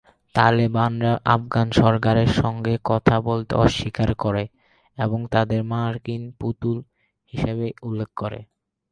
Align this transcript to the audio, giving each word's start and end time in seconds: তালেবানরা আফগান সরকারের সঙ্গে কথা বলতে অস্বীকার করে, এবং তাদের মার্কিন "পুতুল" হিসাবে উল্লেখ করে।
তালেবানরা 0.35 1.13
আফগান 1.35 1.67
সরকারের 1.73 2.29
সঙ্গে 2.41 2.73
কথা 2.83 3.15
বলতে 3.21 3.53
অস্বীকার 3.57 4.09
করে, 4.23 4.43
এবং 4.97 5.19
তাদের 5.33 5.61
মার্কিন 5.71 6.21
"পুতুল" 6.39 6.77
হিসাবে 7.33 7.67
উল্লেখ 7.87 8.09
করে। 8.15 8.39